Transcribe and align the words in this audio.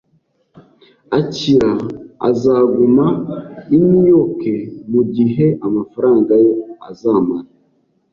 Akira 1.19 1.71
azaguma 2.29 3.05
i 3.75 3.77
New 3.87 4.05
York 4.13 4.43
mugihe 4.91 5.45
amafaranga 5.67 6.33
ye 6.43 6.51
azamara. 6.89 7.47